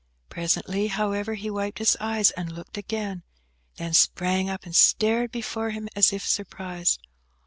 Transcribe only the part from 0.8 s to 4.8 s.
however, he wiped his eyes, and looked again; then sprang up and